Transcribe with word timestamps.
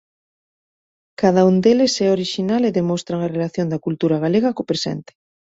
Cada 1.21 1.41
un 1.49 1.55
deles 1.63 1.93
é 2.05 2.07
orixinal 2.17 2.61
e 2.65 2.75
demostran 2.79 3.19
a 3.21 3.31
relación 3.35 3.67
da 3.69 3.83
cultura 3.85 4.17
galega 4.25 4.55
co 4.55 4.67
presente. 4.71 5.11